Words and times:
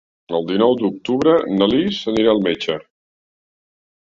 El 0.37 0.47
nou 0.61 0.71
d'octubre 0.79 1.35
na 1.59 1.67
Lis 1.75 2.01
anirà 2.13 2.35
al 2.35 2.43
metge. 2.49 2.79